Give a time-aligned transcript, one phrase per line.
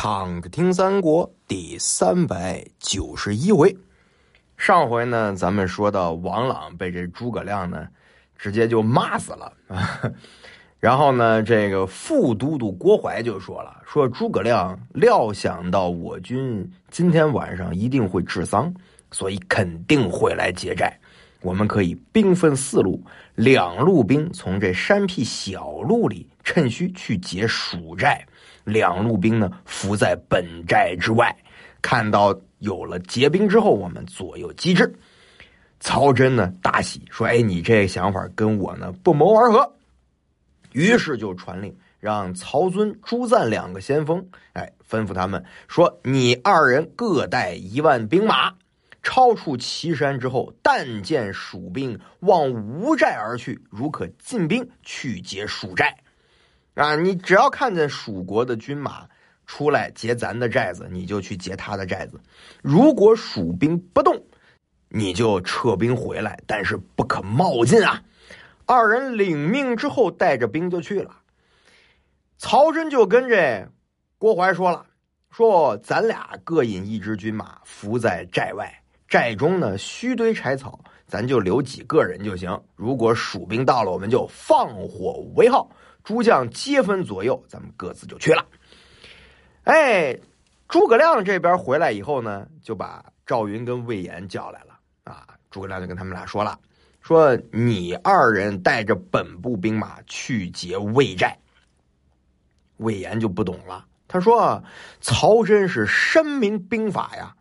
[0.00, 3.76] 躺着听三国第三百九十一回，
[4.56, 7.84] 上回呢，咱们说到王朗被这诸葛亮呢，
[8.36, 10.00] 直接就骂死了啊。
[10.78, 18.72] 然后呢，这个副都督郭淮就说了，说诸葛亮料想到我军今天晚上一定会治丧，
[19.10, 20.96] 所以肯定会来劫寨。
[21.42, 23.02] 我们可以兵分四路，
[23.34, 28.26] 两路兵从这山僻小路里趁虚去劫蜀寨。
[28.64, 31.36] 两路兵呢伏在本寨之外，
[31.82, 34.90] 看到有了结兵之后，我们左右击之。
[35.78, 39.74] 曹真呢大喜，说：“哎，你这想法跟我呢不谋而合。”
[40.72, 48.54] 于是就传令，让曹遵、朱赞两个先锋，哎，吩咐他们说：“你二人各带一万兵马，
[49.02, 55.94] 超出岐山之后，但见蜀兵往吴寨而去，如可进兵去劫蜀寨。”
[56.78, 59.08] 啊，你只要看见蜀国的军马
[59.46, 62.20] 出来劫咱的寨子，你就去劫他的寨子。
[62.62, 64.24] 如果蜀兵不动，
[64.88, 68.00] 你就撤兵回来，但是不可冒进啊！
[68.64, 71.16] 二人领命之后，带着兵就去了。
[72.36, 73.68] 曹真就跟这
[74.16, 74.86] 郭淮说了
[75.32, 80.78] ：“说咱俩各引一支军马伏在寨外，寨中呢须堆柴草，
[81.08, 82.62] 咱就留几个人就行。
[82.76, 85.68] 如果蜀兵到了，我们就放火为号。”
[86.04, 88.46] 诸将皆分左右，咱们各自就去了。
[89.64, 90.18] 哎，
[90.66, 95.26] 诸葛亮这边回来以后呢，就把赵云跟魏延叫来了啊。
[95.50, 96.58] 诸葛亮就跟他们俩说了
[97.02, 101.36] ：“说你二人带着本部兵马去劫魏寨。”
[102.78, 104.62] 魏延就不懂了，他说
[105.02, 107.36] ：“曹真是深明兵法呀，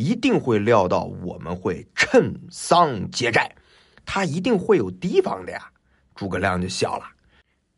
[0.00, 3.50] 一定会料到我们会趁丧劫寨，
[4.06, 5.70] 他一定会有提防的呀。”
[6.16, 7.04] 诸葛亮就笑了。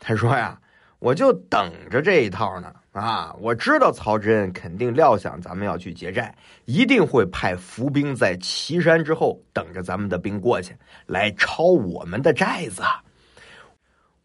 [0.00, 0.60] 他说呀，
[0.98, 3.32] 我就等着这一套呢啊！
[3.40, 12.82] 我知道曹真肯定料想咱们要去劫寨，一定会派伏兵在岐山之后等着咱们的兵过去，来抄我们的寨子。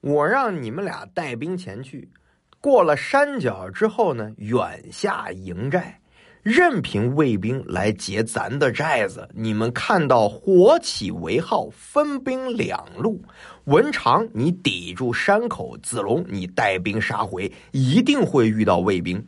[0.01, 2.11] 我让你们俩带兵前去，
[2.59, 5.99] 过了山脚之后呢，远下营寨。
[6.43, 13.23] 任凭魏兵来劫咱的寨子，你们看到火起为号，分兵两路。
[13.63, 19.25] 文长，你抵住山口；子龙，你带兵杀回，一定会遇到魏兵。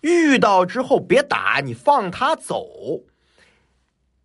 [0.00, 2.64] 遇到之后别打，你放他走。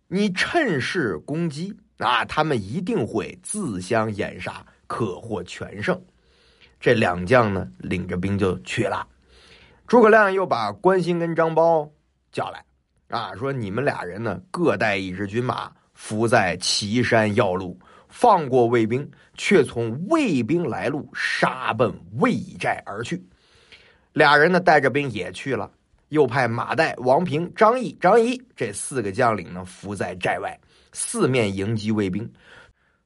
[0.06, 6.00] 你趁势攻击啊，他们一定会自相掩杀，可获全胜。
[6.78, 9.04] 这两将呢，领着兵就去了。
[9.88, 11.88] 诸葛亮又把关兴跟张苞。
[12.34, 12.62] 叫来，
[13.16, 17.78] 啊，说你们俩人呢，各带一支军马，伏在岐山要路，
[18.08, 23.24] 放过魏兵，却从魏兵来路杀奔魏寨而去。
[24.12, 25.70] 俩人呢，带着兵也去了，
[26.08, 30.58] 又派马岱、王平、张翼、张仪这四个将领呢，伏在寨外，
[30.92, 32.28] 四面迎击魏兵。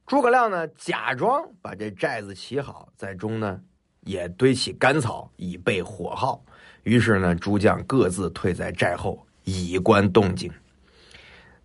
[0.06, 3.60] 诸葛亮呢，假装把这寨子起好，在中呢，
[4.08, 6.42] 也堆起干草，以备火耗。
[6.84, 10.50] 于是呢，诸将各自退在寨后，以观动静。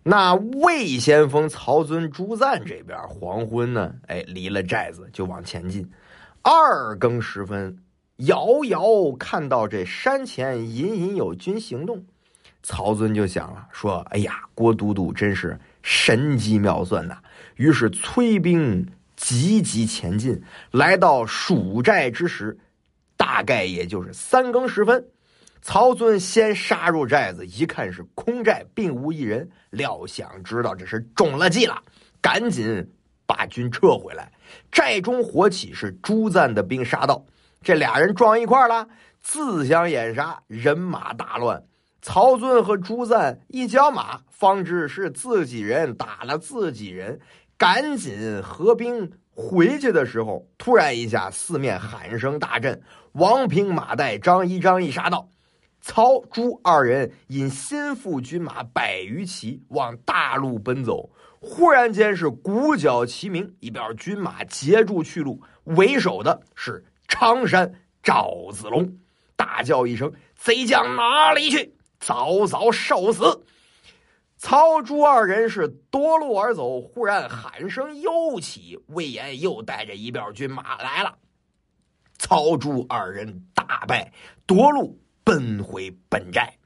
[0.02, 5.90] 那魏先锋曹遵、朱赞这边黄昏呢，哎，离了寨子就往前进。
[6.42, 7.78] 二更时分，
[8.16, 8.82] 遥遥
[9.18, 12.04] 看到这山前隐隐有军行动，
[12.62, 17.16] 曹遵就想了，说：“哎呀，郭都督真是神机妙算呐！”
[17.56, 18.86] 于是催兵
[19.16, 22.58] 急急前进，来到蜀寨之时，
[23.16, 25.04] 大概也就是三更时分。
[25.62, 29.48] 曹遵先杀入寨子，一看是空寨，并无一人。
[29.70, 31.82] 料想知道这是中了计了，
[32.20, 32.86] 赶紧
[33.26, 34.30] 把军撤回来。
[34.70, 37.24] 寨中火起，是朱赞的兵杀到，
[37.62, 38.86] 这俩人撞一块儿了，
[39.22, 41.62] 自相掩杀，人马大乱。
[42.02, 47.18] 曹遵和朱赞一交马，方知是自己人打了自己人，
[47.56, 52.82] 赶紧合兵回去的时候，突然一下，四面喊声大震，
[53.12, 55.28] 王平、马岱、张仪、张翼杀到。
[55.80, 61.10] 曹朱二人引心腹军马百余骑往大路奔走，
[61.40, 67.70] 忽然间是鼓角齐鸣，一边军马截住去路，为首的是常山
[68.02, 68.96] 赵子龙，
[69.36, 71.74] 大叫一声：“贼将哪里去？
[72.00, 73.44] 早早受死！”
[74.44, 81.16] 曹朱二人是夺路而走，忽然喊声又起，魏延又带着一边军马来了，
[82.18, 84.12] 曹朱二人大败，
[84.44, 85.00] 夺路。
[85.24, 86.58] 奔回本寨，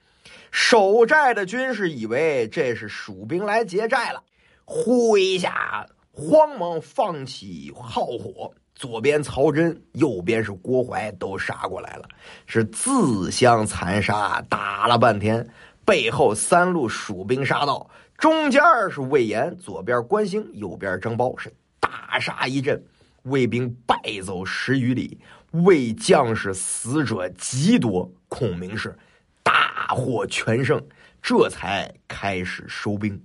[0.50, 4.24] 守寨的军士以为这是蜀兵来劫寨了，
[4.64, 12.08] 呼一下慌忙放起炮火，左边曹真，右边是郭淮，都杀过来了，
[12.46, 15.48] 是自相残杀，打了半天。
[15.88, 17.88] 背后三路蜀兵杀到，
[18.18, 21.50] 中间是魏延，左边关兴，右边张苞，是
[21.80, 22.84] 大杀一阵，
[23.22, 25.18] 魏兵败走十余里，
[25.52, 28.94] 魏将士死者极多，孔明是
[29.42, 30.78] 大获全胜，
[31.22, 33.18] 这才开始收兵。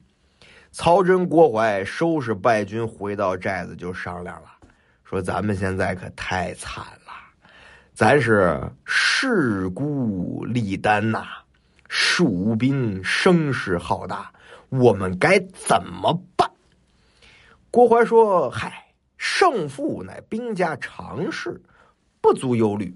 [0.72, 4.48] 曹真、郭淮收拾败军回到寨子，就商量了。
[5.04, 7.12] 说咱们现在可太惨了，
[7.94, 11.26] 咱是势孤力单呐，
[11.96, 14.34] 蜀兵声势浩大，
[14.70, 16.50] 我们该怎么办？
[17.70, 21.62] 郭淮说：“嗨，胜负乃兵家常事，
[22.20, 22.96] 不足忧虑。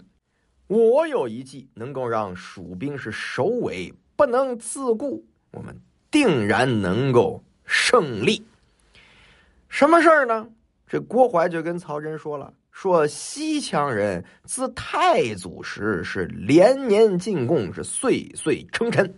[0.66, 5.80] 我有一计，能够让蜀兵是首尾不能自顾，我们
[6.10, 8.44] 定然能够胜利。
[9.70, 10.50] 什么事儿呢？”
[10.90, 19.12] 这郭淮就跟曹真说了：“说西羌人自太祖时是连年进贡，是岁岁称臣。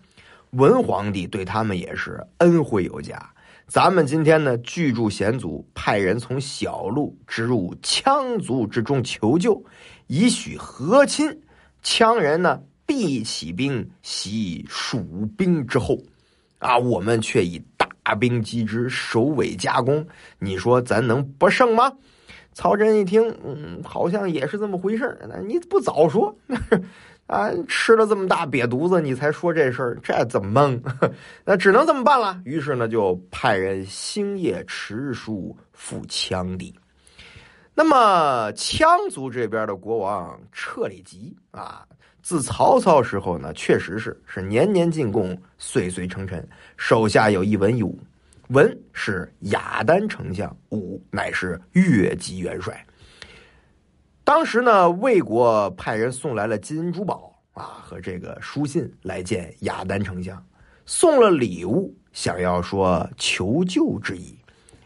[0.52, 3.22] 文皇帝对他们也是恩惠有加。
[3.68, 9.62] 咱们今天呢，拒驻险阻，派人从小路直入羌族之中求救，
[10.08, 11.42] 以许和亲。
[11.84, 15.98] 羌人呢，必起兵袭蜀兵之后，
[16.60, 17.62] 啊，我们却以。”
[18.02, 20.08] 大兵击之，首尾夹攻，
[20.40, 21.92] 你说咱能不胜吗？
[22.60, 26.36] 曹真一听，嗯，好像也是这么回事儿那你不早说
[27.26, 27.50] 啊？
[27.70, 30.84] 吃了这么大瘪犊子，你才说这事儿，这怎么弄？
[31.46, 32.38] 那只能这么办了。
[32.44, 36.76] 于是呢，就派人星夜持书赴羌地。
[37.74, 41.86] 那么羌族这边的国王彻里吉啊。
[42.22, 46.46] 自曹操时候呢，确实是是年年进贡，岁岁称臣。
[46.76, 47.98] 手下有一文一武，
[48.50, 52.84] 文是雅丹丞相，武乃是越级元帅。
[54.24, 60.44] 当时呢，魏国派人送来了金银珠宝啊和这个书信来见雅丹丞相，
[60.84, 64.36] 送了礼物，想要说求救之意。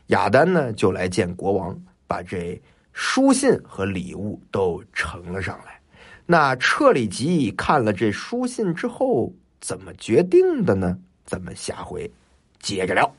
[0.08, 2.62] 雅丹呢就来见国王，把这
[2.92, 5.80] 书信和礼物都呈了上来。
[6.26, 11.00] 那彻里吉看了这书信之后，怎么决定的呢？
[11.26, 12.12] 咱们下回
[12.60, 13.10] 接着聊。